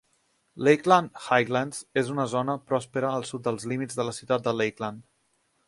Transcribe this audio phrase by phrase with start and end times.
[0.67, 5.07] Lakeland Highlands és una zona pròspera al sud dels límits de la ciutat de Lakeland.